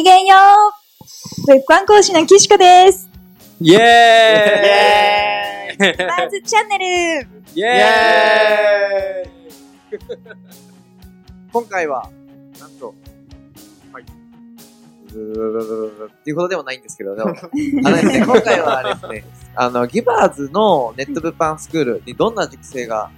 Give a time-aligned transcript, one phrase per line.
[0.00, 0.34] きげんよ
[1.46, 3.10] うウェブ観講師の岸子です。
[3.60, 3.80] イェー
[5.74, 6.86] イマーズチャンネル
[7.54, 9.30] イェーイ
[11.52, 12.10] 今回は、
[12.58, 12.94] なんと、
[13.92, 14.02] はい。
[14.02, 14.06] っ
[16.24, 16.96] ていうことでもないんです。
[16.96, 18.06] けど、でも、あのです。
[18.06, 19.06] ね、今回はです。
[19.06, 19.22] ね、
[19.54, 23.10] あの、ギバーズのネット物販スクールにどんな塾生が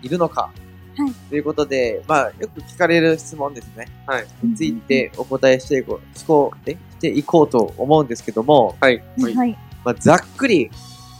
[0.00, 0.50] いるのか、
[0.96, 3.88] はいということで、まあ、よく聞かれる質問ですね。
[4.06, 4.26] はい。
[4.42, 9.02] についてお答えしていこう、しこう、えしていこうと思うんですけども、はい。
[9.20, 9.34] はい。
[9.34, 9.58] はい。
[9.84, 10.70] まあ、ざっくり、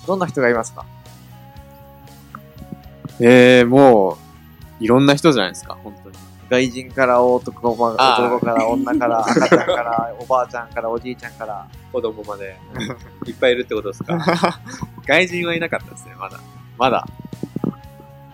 [0.07, 0.85] どんな人がいますか？
[3.21, 4.19] えー、も
[4.81, 6.17] う、いろんな人じゃないですか、本当に。
[6.51, 11.67] 外人から男男から女から赤ちゃんから おばあちゃんからおじいちゃんから。
[11.93, 12.57] 子供まで、
[13.27, 14.19] いっぱいいるってことですか？
[15.07, 16.39] 外人はいなかったですね、まだ。
[16.79, 17.07] まだ。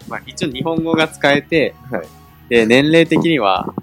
[0.09, 2.09] まあ、一応日本語が使えて、はい
[2.49, 3.75] で、年齢的には、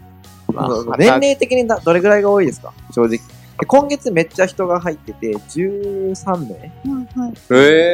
[0.51, 2.73] まあ年齢的になどれぐらいが多いですか？
[2.91, 3.19] 正直。
[3.57, 6.71] で今月めっちゃ人が入ってて、13名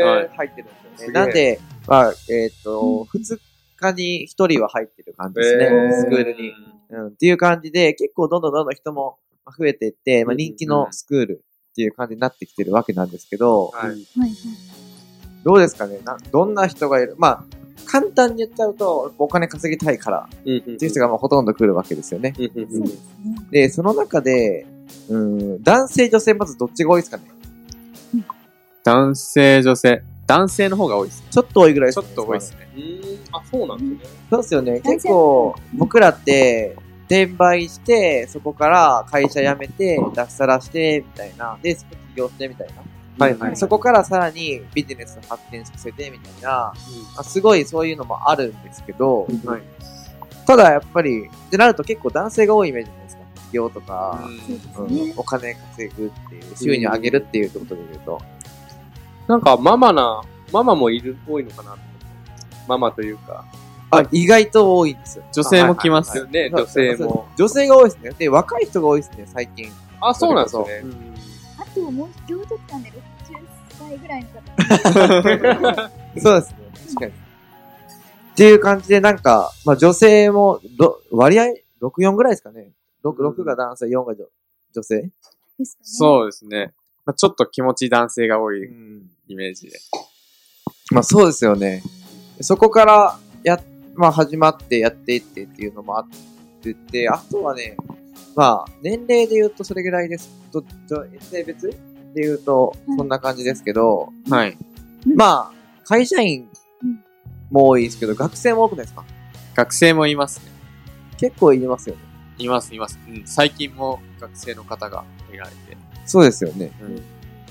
[0.03, 0.29] はい。
[0.35, 1.13] 入ってるんですよね。
[1.13, 3.37] なんで、まあ、えっ、と、2
[3.77, 6.51] 日に1人は入ってる感じですね、えースクールに。
[6.89, 9.17] うん、っていう感じで、結構どんどんどんどん人も
[9.57, 13.95] 増えていって、まあ、人気のスクールっていう感じになってきてるわけなんですけど、はい。
[15.43, 15.45] はい。
[15.45, 15.99] どうですかね？
[16.05, 17.15] などんな人がいる？
[17.17, 17.43] まあ、
[17.85, 22.31] 簡単に言っちゃうと、お金稼ぎたいからっていう人がまあほとんど来るわけですよね。
[22.31, 22.89] ですね。
[23.51, 24.65] で、その中で、
[25.09, 27.23] うん、男性、女性、まずどっちが多いですかね？
[28.83, 30.03] 男性、女性。
[30.27, 31.27] 男性の方が多いですね。
[31.29, 32.69] ちょっと多いぐらいちょっと多いですね。
[33.33, 34.17] あ、そうなんですね。
[34.29, 34.79] そうですよね。
[34.79, 41.59] 結構、僕らって、転売して、そこから会社辞めて、脱サラして、みたいな。
[41.61, 42.75] で、そこ起業して、みたいな。
[43.19, 46.73] はいはいそこからさらにビジネスを発展させて、みたいな。
[47.17, 49.61] あすごいそういうのもあるんですけど、はい。
[50.47, 53.23] ただやっぱり、ってなると結構男性が多いイメージじゃないですか。
[53.49, 55.11] 起業とか、そうですね。
[55.11, 58.21] うんお金稼ぐっていう、収入上げるっていうことで言うと。
[59.27, 60.21] なんか、ママな、
[60.51, 61.75] ママもいる、多いのかな。
[62.67, 63.45] ママというか。
[63.91, 65.25] あ、意外と多いんですよ。
[65.33, 67.27] 女性も来ますよね、女性も。。
[67.37, 68.11] 女性が多いですね。
[68.17, 69.69] で、若い人が多いですね、最近。
[69.99, 70.83] あ、そうなんですね。
[71.61, 73.01] あともう、行徳館で60
[73.77, 75.89] 歳ぐらいの方。
[76.19, 77.11] そうですね、確かに。
[77.11, 77.13] っ
[78.35, 82.71] ていう感じで、なんか、まあ女性も、ど割合、6、4ぐらいですかね。
[83.03, 84.25] 6、6が男性、4が女
[84.73, 85.83] 女性ですかね。
[85.83, 86.73] そうですね。
[87.05, 89.09] まあ、ちょっと気持ちいい男性が多いん。
[89.27, 89.79] イメージで。
[90.91, 91.83] まあそうですよね。
[92.41, 93.59] そこから、や、
[93.95, 96.07] まあ始まってやっていってっていうのもあっ
[96.61, 97.75] てて、あとはね、
[98.35, 100.29] まあ、年齢で言うとそれぐらいです。
[100.51, 101.77] と、女性別で
[102.15, 104.57] 言うと、そんな感じですけど、はい。
[105.15, 106.47] まあ、会社員
[107.49, 109.03] も多いですけど、学生も多くないですか？
[109.55, 110.45] 学生もいますね。
[111.17, 112.01] 結構いますよね。
[112.37, 112.97] います、います。
[113.07, 113.23] うん。
[113.25, 115.03] 最近も学生の方が
[115.33, 115.77] いられて。
[116.05, 116.71] そうですよね。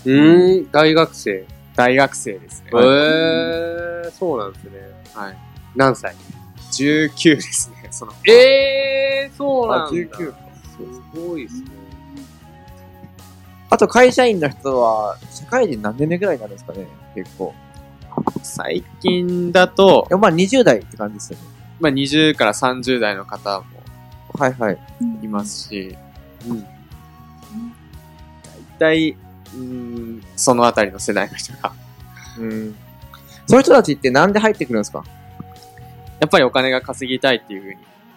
[0.05, 1.45] うーん、大学生。
[1.77, 2.71] 大学生ですね。
[2.75, 4.71] えー、そうなんですね。
[5.15, 5.37] はい。
[5.77, 6.15] 何歳
[6.73, 8.13] ？19ですね、その。
[8.27, 9.85] えー、そうなんだ。
[9.87, 10.35] あ19
[10.87, 11.69] すごいですね。
[13.69, 16.87] あと会社員の人は、社会人何年目ぐらいになるんですかね？
[17.15, 17.55] 結構。
[18.43, 21.45] 最近だとまあ20代って感じですよね。
[21.79, 23.67] まあ、20から30代の方も
[24.35, 24.79] はいはい。
[25.01, 25.97] うんいますし、
[26.49, 26.65] うん。
[28.79, 29.17] 大体、
[29.55, 31.73] うん、そのあたりの世代の人が、
[32.39, 32.75] うん。
[33.47, 35.05] そういう人たちってなんで入ってくるんですか？
[36.19, 37.77] やっぱりお金が稼ぎたいっていうふうに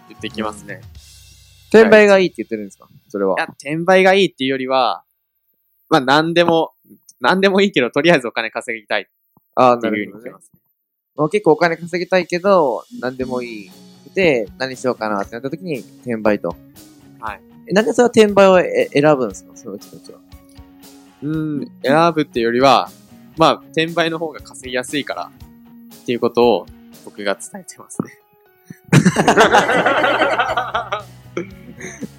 [0.09, 0.81] 言ってきますね。
[1.79, 2.87] 転売がいいって言ってるんですか？
[3.09, 3.35] それは。
[3.37, 5.03] いや、転売がいいっていうよりは、
[5.89, 6.71] まあ、何でも、
[7.19, 9.05] 何でもいいけど、とりあえずお金稼ぎたいっ
[9.55, 10.41] ああ、てないるほどねうふうに言ってま。
[10.41, 10.59] すね。
[11.15, 13.71] まあ結構お金稼ぎたいけど、何でもいい。
[14.15, 16.55] で、何しようかなってなった時に転売と。
[17.19, 17.41] はい。
[17.67, 19.51] えなんでそれは転売をえ選ぶんですか？
[19.55, 20.19] その人たちは。
[21.23, 22.89] うん、選ぶっていうよりは、
[23.37, 25.31] まあ、転売の方が稼ぎやすいから、
[26.01, 26.65] っていうことを
[27.05, 28.19] 僕が伝えてますね。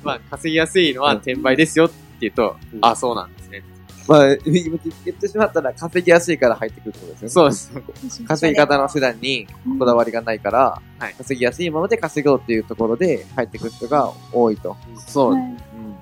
[0.03, 3.63] まあ、稼ぎやすいのは転売ですよって言うと、うんあ、そうなんですね。
[4.07, 4.79] まあ、言
[5.11, 7.31] ってしまったら稼ぎやすいから入ってくるってことですよね。
[7.31, 7.49] そう
[8.03, 8.23] です。
[8.25, 9.47] 稼ぎ方の手段に
[9.79, 14.77] こだわりがないから、はい稼ぎやすいもので稼ごうっていうところで入ってくる人が多いと。
[15.07, 15.37] そう。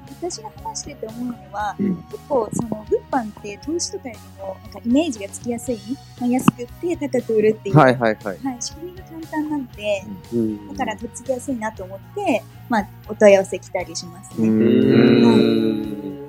[0.02, 1.94] はい私が話してて思うのは、結
[2.28, 5.78] 構その物販って投資とかよりもなんかイメージがつきやすい、
[6.20, 8.38] まあ、安くって高く売るっていう、はいはいはい。
[8.38, 14.49] はい仕組みが簡単なので、うんだからとっつきやすいなと思って、まあ、お問い合わせ来たりしますうね。
[14.49, 14.54] うー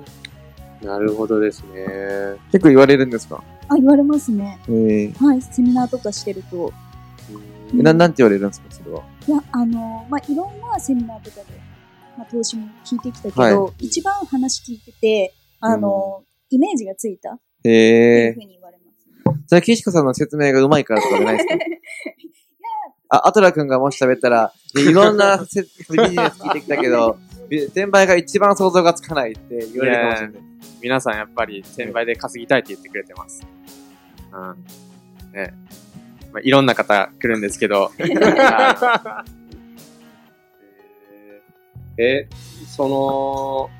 [0.00, 0.04] ん。
[0.86, 1.86] なるほどですね。
[2.50, 3.42] 結構言われるんですか？
[3.68, 4.58] あ、言われますね。
[4.68, 6.72] えーはい、セミナーとかしてると。
[7.76, 9.02] えな、なんて言われるんですかそれは？
[9.26, 11.44] いや、あの、まあ、いろんなセミナーとかで
[12.16, 17.32] まあ、投資も聞いてきたけど、は一番話聞いてて、あの、イメージがついた？
[17.32, 18.40] ってへえいうふう。
[18.40, 19.42] に言われます、ね。
[19.46, 21.54] それ、岸子さんの説明がうまいからとかじゃないですか？
[23.16, 27.18] あ、アトラ君がもし喋ったら、いろんなせビジネス聞いてきたけど、
[27.48, 30.42] び転売が一番想像がつかないって言われるかもしれない。
[30.82, 33.42] 皆さんやっぱり転売で稼ぎたいって言ってくれてます。
[34.32, 35.32] うん。
[35.32, 35.52] ね。
[36.32, 37.90] まあ、いろんな方来るんですけど、
[38.40, 39.24] あ
[41.96, 42.26] え、
[42.66, 43.70] その、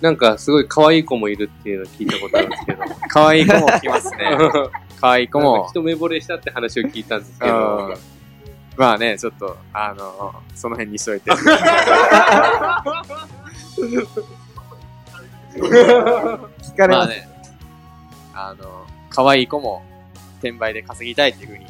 [0.00, 2.78] なんかすごい可愛い子もいるっていうのを聞いたことあるんですけど。
[2.78, 4.38] の可愛い子も来ますね。
[5.00, 5.66] 可愛い子も。
[5.68, 7.94] 一目惚れしたって話を聞いたんですけうどん。
[8.76, 11.30] まあね、ちょっと、あの、その辺にしといて。
[15.52, 16.88] 聞かれます。
[16.88, 17.28] まあね、
[18.34, 19.82] あの、可愛い子も
[20.38, 21.66] 転売で稼ぎたいっていうふうに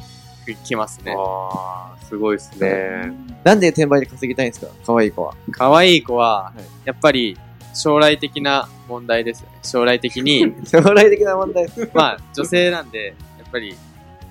[0.65, 1.15] 来ますね。
[1.17, 3.12] ああ、すごいですね。
[3.45, 4.73] なんで転売で稼ぎたいんですか？
[4.85, 5.35] 可愛い子は。
[5.53, 7.39] 可愛い子ははい、やっぱり
[7.75, 9.59] 将来的な問題ですよね。
[9.62, 11.91] 将来的に、 将来的な問題です。
[11.95, 13.75] まあ女性なんで、やっぱり、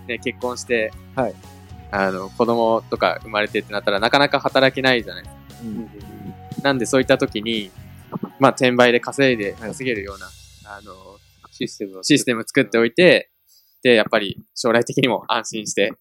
[0.07, 1.33] ね、結婚して、はい
[1.91, 5.41] あの、子供とか生まれてってなったらなかなか働けないじゃないですか。
[5.63, 5.89] うん
[6.61, 7.71] なんでそういった時に、
[8.37, 10.25] まあ転売で稼いで、稼げるような、
[10.65, 10.91] あの、
[11.51, 12.03] システムを。
[12.03, 13.29] システム作っておいて、
[13.81, 15.93] で、やっぱり将来的にも安心して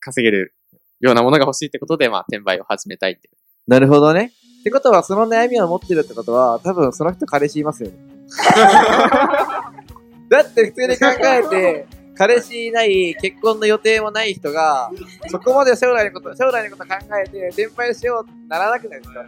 [0.00, 0.54] 稼げる
[1.00, 3.30] ようなものが欲しいってことで、まあ転売を始めたいって。
[3.66, 4.32] なるほどね。
[4.60, 7.96] ってことは、その悩みを持ってるってことは、多分その人彼氏いますよね。
[10.28, 11.86] だって普通に考えて、
[12.16, 14.90] 彼氏いない、結婚の予定もない人が、
[15.28, 19.24] そこまで将来のこと、将来のこと考えて、転売しようならなくないですか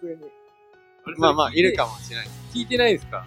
[0.00, 0.18] 普通に。
[1.18, 2.26] まあまあ、いるかもしれない。
[2.54, 3.24] 聞いてないですか？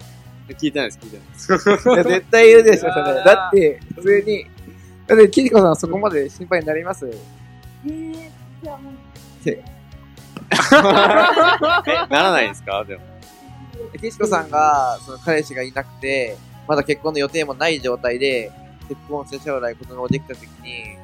[0.50, 1.54] 聞いてないです、聞いてないです。
[1.90, 3.04] いや、絶対いるでしょ、それ。
[3.24, 4.48] だって、普通に。
[5.08, 7.08] だって、キリコさんそこまで心配になります？
[7.08, 8.16] えー、い
[8.64, 8.94] やもう
[9.46, 9.64] え、
[12.10, 12.84] ならないんですか？
[12.84, 13.04] でも。
[14.02, 16.36] キシコさんが、その彼氏がいなくて、
[16.68, 18.52] まだ結婚の予定もない状態で、
[18.90, 20.98] 結婚して将来子供ができた時に、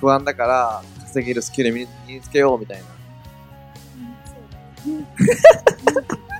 [0.00, 2.84] 不安だから、稼げるスキル身につけようみたいな。
[2.84, 2.90] うん
[4.26, 5.06] そうだね。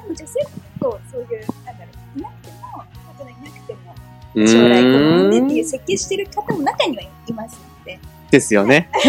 [0.08, 0.40] うん女性
[0.80, 1.28] とそういう、
[1.64, 3.94] なんだろう、いなくても、パートナーいなくても、
[4.34, 5.19] 将来子供
[5.60, 7.98] いう設計してる方も中にはいますので、
[8.30, 8.90] ですよね。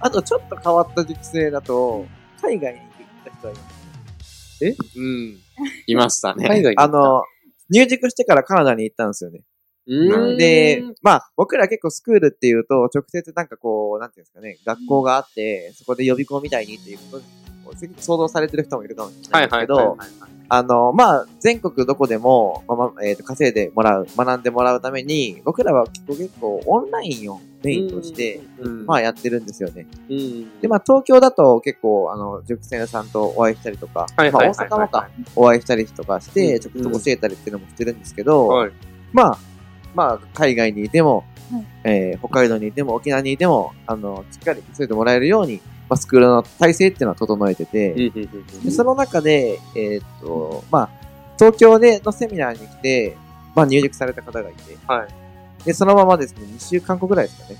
[0.00, 2.06] あと、ちょっと変わった熟成だと、
[2.40, 2.88] 海外に行っ
[3.24, 3.78] た人はいます。
[4.96, 5.38] うん。
[5.86, 6.46] いましたね。
[6.46, 7.22] 海外にあの、
[7.70, 9.42] 入塾してからカナダに行ったんですよね。
[10.36, 20.37] で、まあ、僕ら結構スクールっていうと、直接なんかこう、なんていうんですかね、学校があって、そこで予備校みたいにっていうことを想像されてる人もいるかもしれなはいいですけどはいはいはい、。
[20.50, 29.86] あの、まあ、全国どこでも、まあまあ、えっ、と、稼いでもらう、学んでもらうために、僕らは結構結構オンラインをメインとして、うん、まあ、やってるんですよね。
[30.08, 30.60] うん。
[30.60, 38.72] で、まあ、東京だと結構、あの、塾生さんとお会いしたりとか、まあ、はいはいはい大阪もか、お会いしたりとかして、うんちょっと教えたりっていうのもしてるんですけど、はい。
[39.12, 39.38] まあ、
[39.94, 48.10] まあ、海外にいても、はいえー北海道にいても、沖縄にいても、あの、しっかり稼いでもらえるように、まあ、スクールの体制っていうのは整えてて、
[48.64, 50.90] でその中で、えーっと、まあ、
[51.38, 53.16] 東京でのセミナーに来て、
[53.54, 55.08] まあ、入塾された方がいて、はい。
[55.64, 57.56] で、そのままですね、2週間後ぐらいですかね、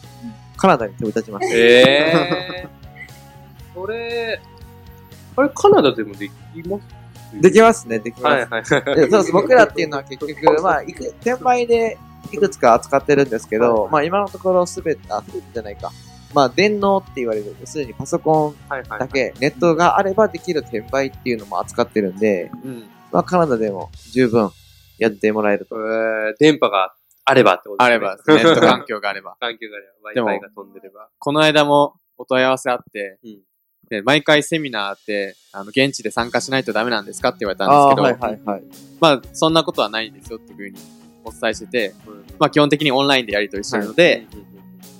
[0.56, 1.56] カナダに飛び立ちました。
[1.56, 3.74] ええー。
[3.74, 4.40] それ、
[5.36, 6.32] あれ、カナダでもでき
[6.68, 7.40] ます？
[7.40, 8.32] できますね、できます。
[8.32, 8.96] はいはいはい。
[8.96, 9.32] でそうです。
[9.32, 11.98] 僕らっていうのは結局、まあ、いく、転売で
[12.32, 15.92] いくつか扱ってるんですけど、はいまあ今のところすべて、あ、すべてじゃないか。
[16.34, 19.00] まあ電脳って言われる、要するにパソコンはいはい。
[19.00, 22.84] だけ、ネットがあればできる転売っていうのも扱ってるんで、うん。
[23.12, 24.50] まあカナダでも十分
[24.98, 25.76] やってもらえると。
[25.76, 26.94] えー、電波が
[27.24, 29.36] あればってことあれば、 ネット環境があれば。
[29.40, 31.08] 環境があれば、Wi-Fi が飛んでれば。
[31.18, 33.38] この間もお問い合わせあって、うん
[33.88, 38.62] で毎回セミナーって、あの、現地で参加しないとダメなんですかって言われたんですけど、はいはいはい。
[39.00, 40.78] まあ、そんなことはないんですよっていうふうに
[41.24, 44.46] お伝えしてて、うんまあ、基本的にオンラインでやり取りしてるので、うんうん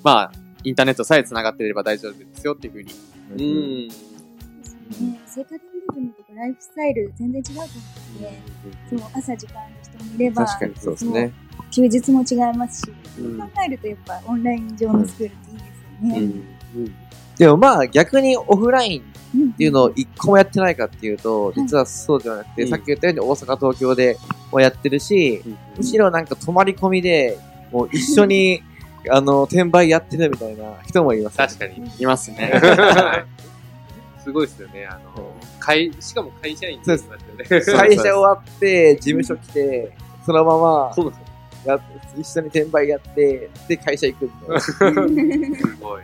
[0.03, 0.33] まあ、
[0.65, 2.95] インターネットさえ繋がっていれば大丈夫ですよっていうふうに。
[3.33, 3.41] うん。
[3.41, 5.13] うん。
[5.13, 5.61] ね、生活リ
[5.95, 8.43] ズムとかライフスタイル全然違うと思うので、
[8.91, 11.33] そう朝時間の人もいれば、確かにそうですね。
[11.71, 13.39] 休日も違いますし、うん。
[13.39, 16.43] 考えるとやっぱオンライン上のスクールっていいですよね。
[16.77, 16.95] うん。
[17.37, 19.03] でもまあ逆にオフライン
[19.35, 19.51] うん。
[19.51, 24.17] っていうのを一個もやってないかっていうと、実はそうではなくて、うんさっき言ったように大阪、東京で
[24.51, 25.43] もやってるし、
[25.77, 27.39] むしろなんか泊まり込みで、
[27.71, 28.63] もう一緒に、
[29.11, 31.91] あの、転売やってるみたいな人もいます、確かに。
[31.99, 32.53] いますね。
[34.23, 34.87] すごいですよね。
[34.87, 37.45] あの、会、しかも会社員そうですよね。
[37.79, 39.93] 会社終わって、事務所来て、
[40.27, 41.25] そのまま、そうですよ。
[41.65, 41.81] や
[42.17, 44.61] 一緒に転売やって、で、会社行くみたいな。
[45.57, 46.03] すごい。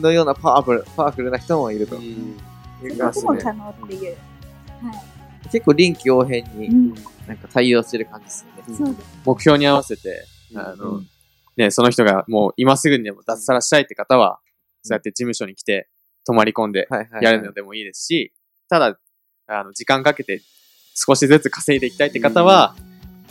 [0.00, 2.02] のようなパワフル、パワフルな人もいるとうん。
[2.02, 4.16] いうそ感可能っていう。
[4.82, 5.02] は
[5.50, 6.42] 結構臨機応変い。
[6.54, 6.94] にうん。
[7.26, 8.76] なんか対応してる感じですよね。
[8.76, 9.06] そうです。
[9.24, 10.24] 目標に合わせて、
[10.54, 11.08] あの、うん
[11.56, 14.40] ね、その人がもう今すぐにでも脱サラしたいって方は、
[14.82, 15.88] そうやって事務所に来て、
[16.24, 16.88] 泊まり込んで。
[17.20, 18.32] やるのでもいいですし、
[18.68, 18.98] ただ、
[19.46, 20.40] あの、時間かけて
[20.94, 22.74] 少しずつ稼いでいきたいって方は、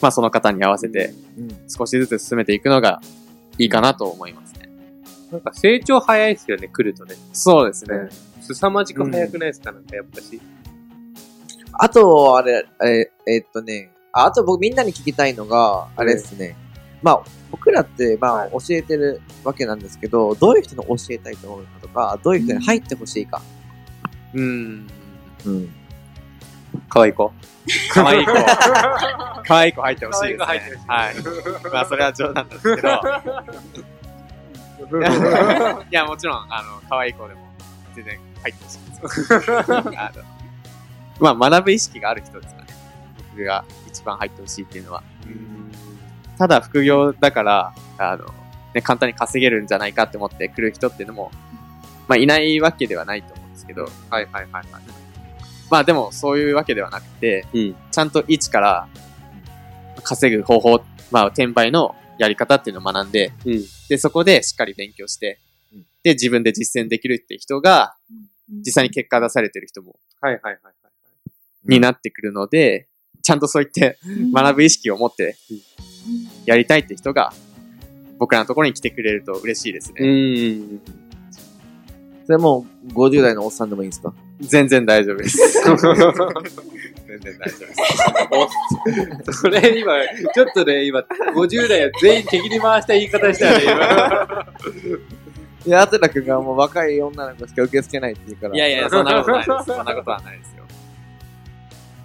[0.02, 3.02] まあその方に合わせてうん少しずつ進めていくのが
[3.60, 4.70] いいかなと思いますね。
[5.32, 7.16] なんか成長早いですよね、来るとね。
[7.34, 8.10] そうですね。
[8.42, 10.42] 凄まじく早くないですか、なんかやっぱし。
[11.74, 16.56] あと、あれ、ええっとね、ああと僕みんなに聞きたいのが、あれですね。
[17.02, 23.42] まあ、僕らって、まあ、教えてるわけなんですけど、どういう人に教えたいと思うかとか、どういう人に入ってほしいか。
[24.34, 24.88] うん。
[25.46, 25.70] うん。
[26.90, 27.32] 可愛い子。
[27.92, 28.32] 可愛い子。
[29.44, 30.46] 可愛い子入ってほしいですね。
[30.46, 31.74] 可愛い子入ってほしいはい。
[31.74, 32.88] まあそれは冗談なんですけど。
[35.92, 37.42] いや、もちろん、あの、可愛い子でも
[37.96, 39.60] 全然入ってほしいですよ。
[39.98, 40.24] あの
[41.20, 42.68] まあ、学ぶ意識がある人ですかね。
[43.32, 45.04] 僕が一番入ってほしいっていうのは。
[46.42, 48.26] ただ副業だから、あの、
[48.74, 51.30] ね、簡単に稼げるんじゃないかって思って来る人っていうのも、
[52.08, 54.66] まあ、いないわけではないと思うんですけど、はいはいはいはい。
[55.70, 58.88] まあでもそういうわけではなくて、うんちゃんと一から
[60.02, 60.82] 稼ぐ方法、
[61.12, 63.64] まあ転売のやり方っていうのを学んで、うん。
[63.88, 65.38] で、そこでしっかり勉強して
[65.72, 68.32] うん、で、自分で実践できるって人が、うん
[68.66, 70.74] 実際に結果出されてる人も、はいはいはいはい。
[71.66, 72.88] になってくるので、
[73.22, 74.00] ちゃんとそう言って
[74.34, 75.38] 学ぶ意識を持って
[76.46, 77.34] やりたいって人が、
[78.20, 80.06] 僕らのところに来てくれると嬉しいですね。
[80.06, 80.80] ん。
[82.26, 84.14] それもう50代のおっさんでもいいんですか？
[84.42, 85.38] 全然大丈夫です。
[85.64, 85.78] 全
[87.20, 87.56] 然大丈
[88.30, 89.42] 夫です。
[89.42, 89.94] それ今、
[90.34, 91.00] ちょっとね、今、
[91.36, 94.46] 50代は全員敵に回した言い方したよね、今。
[95.68, 98.56] いや、アテラ君がもう若い女の子しか受け付けないって言うから。
[98.56, 99.66] いやいや、そんなことないです。
[99.66, 100.64] そんなことはないですよ。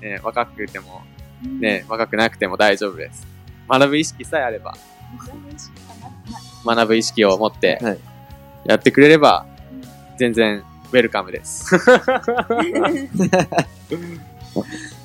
[0.02, 1.02] ね、若くても、
[1.44, 3.26] うんね、若くなくても大丈夫です。
[3.68, 4.74] 学ぶ意識さえあれば、
[6.64, 7.98] 学ぶ意識を持ってはい、
[8.64, 9.46] やってくれれば、
[10.18, 11.76] 全然ウェルカムです。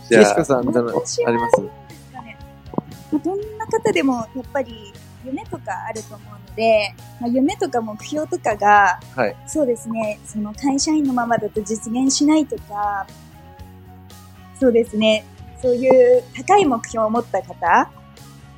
[0.09, 1.61] ジェシカさん、どの私はあります？
[1.61, 2.37] ですかね
[3.11, 4.93] まあどんな方でもやっぱり
[5.25, 9.35] 夢とかあると思うので、まあ、夢とか目標とかが、はい。
[9.47, 13.05] そうですね、その会社員のままだと実現しないとか、
[14.59, 15.25] そうですね、
[15.61, 17.89] そういう高い目標を持った方、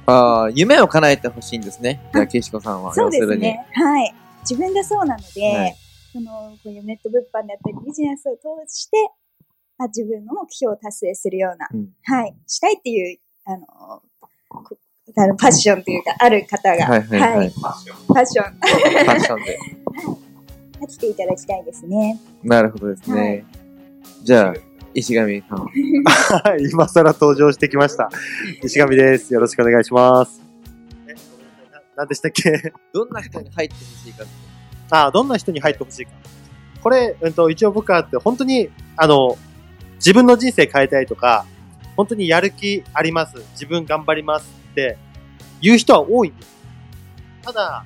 [0.06, 2.02] ああ、夢を叶えてほしいんですね。
[2.14, 2.94] じゃあ、ケシコさんは。
[2.94, 3.42] そうで要するに。
[3.42, 4.14] すね、はい。
[4.42, 5.78] 自分がそうなので、はい
[6.14, 6.32] その
[6.64, 8.98] こういうネット物販だったりビジネスを通して、
[9.80, 13.66] まあ、自分の目標を達成するような、うんはい、したいっていう、あの、
[14.48, 14.78] こ
[15.18, 17.54] あのパッションというか、ある方が、はいはいはい。
[17.60, 19.58] パッション、 ファッションで。
[20.80, 22.20] が来ていただきたいですね。
[22.44, 23.44] なるほどですね。
[24.22, 24.54] じゃあ、
[24.94, 25.58] 石上さん。
[25.60, 28.10] はい、今更登場してきました。
[28.64, 29.34] 石上です。
[29.34, 30.42] よろしくお願いします。
[31.08, 31.72] え、ごめんなさい。
[31.72, 32.74] な何でしたっけ？
[32.94, 34.32] どんな人に入ってほしいかって。
[34.92, 36.12] あどんな人に入ってほしいか。
[36.82, 39.38] これ、うんと、一応僕はって、本当に、あの、
[39.96, 41.46] 自分の人生変えたいとか、
[41.96, 43.38] 本当にやる気あります。
[43.54, 44.98] 自分頑張りますって
[45.62, 46.54] 言う人は多いんです。
[47.42, 47.86] ただ、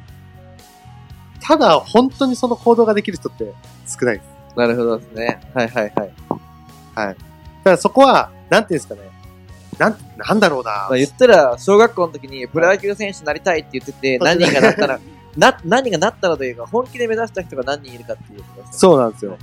[1.39, 3.53] ただ、本当にその行動ができる人って
[3.85, 4.57] 少ないです。
[4.57, 5.39] なるほどですね。
[5.53, 6.11] はいはいはい。
[7.05, 7.15] だか
[7.71, 9.01] らそこは、なんていうんですかね。
[9.77, 10.97] なん、なんだろうなまあ、。
[10.97, 14.99] 言ったら、小学校の時にプロ野球選手になりたいって言ってて、何人がなったら、
[15.37, 18.45] な、何がなったらというか、本気で目指した人が何人いるかっていうね。
[18.71, 19.37] そうなんですよ。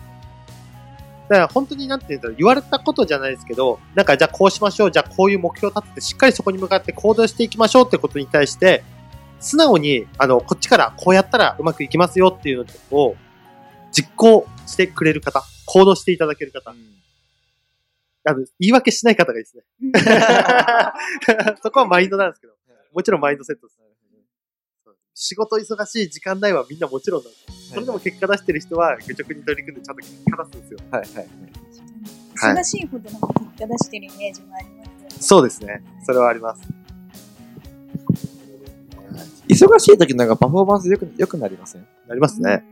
[1.28, 8.84] だから本当になんて言うんだろう、言われたことじゃないですけど、なんかじゃあこうしましょう、じゃあこういう目標を立てて、しっかりそこに向かって行動していきましょうってことに対して、
[9.40, 13.16] 素直に、あの、こっちからこうやったらうまくいきますよっていうのを
[13.92, 16.74] 実行してくれる方、行動していただける方、
[18.26, 19.64] あの、言い訳しない方がいいですね。
[21.62, 22.54] そこはマインドなんですけど、
[22.92, 23.78] もちろんマインドセットです。
[25.16, 30.78] 仕事忙しい時間内はみんなもちろんなんですよそれでも結果出してる人は、愚直に取り組んでちゃんと結果出すんですよ。
[30.90, 31.28] はいはい
[32.36, 35.16] 忙しいほどなんか結果出してるイメージもありますよね。
[35.20, 35.84] そうですね。
[36.04, 36.62] それはあります。
[39.48, 41.86] 忙しい時なんかパフォーマンス良く、良くなりません？
[42.08, 42.64] なりますね。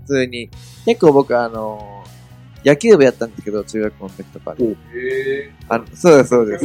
[0.00, 0.48] 普通に。
[0.86, 2.01] 結構僕あの
[2.64, 4.76] 野球部やったんですけど、中学校の時とかで。
[5.68, 6.64] あのそうです、そうです。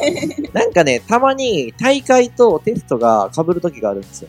[0.52, 4.28] なんかね、たまに大会とテストが被る時があるんですよ。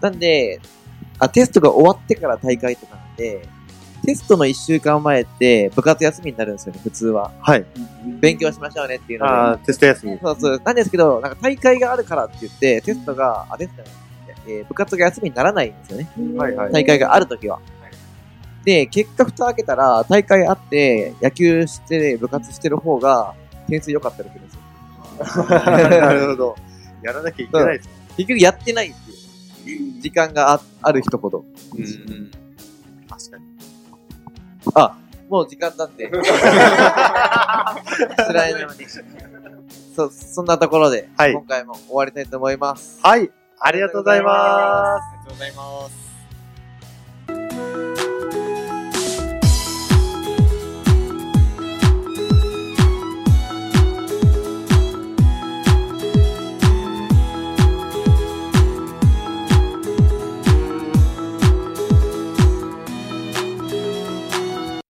[0.00, 0.60] なんで、
[1.18, 3.46] あ、テストが終わってから大会とかなんで、
[4.04, 7.30] テストの1週間前って部活休みになるんですよね、普通は。
[7.40, 7.64] はい。
[8.20, 9.32] 勉強しましょうねっていうので。
[9.32, 10.18] ああ、テスト休み。
[10.20, 10.60] そうそう。
[10.64, 14.02] なんですけど、なんか大会があるからって言って、テストが、あ、テストじゃない
[14.44, 16.10] えー部活が休みにならないんですよね。
[16.36, 16.72] はいはい。
[16.72, 17.60] 大会があるときは。
[18.64, 23.34] で、結果蓋開けたら、大会あって、野球して、部活してる方が、
[23.68, 25.44] 点数良かったりするんですよ。
[25.44, 26.56] なるほど。
[27.02, 27.88] やらなきゃいけないです。
[28.16, 29.22] 結局やってないっていう。
[30.00, 31.44] 時間があある人ほど。
[31.76, 32.30] うん。
[33.08, 33.44] 確かに。
[34.74, 34.96] あ、
[35.28, 36.10] もう時間なんで。
[38.16, 38.86] 辛いのに。
[39.94, 42.98] そう、そんなところで、はい今回も終わりたいと思います。
[43.02, 43.30] はい。
[43.58, 45.02] ありがとうございます。
[45.02, 46.11] ありがとうございます。